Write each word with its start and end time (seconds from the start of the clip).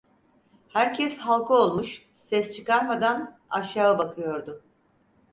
Herkes 0.67 1.17
halka 1.17 1.53
olmuş, 1.53 2.07
ses 2.15 2.55
çıkarmadan, 2.55 3.39
aşağı 3.49 3.97
bakıyordu. 3.97 4.61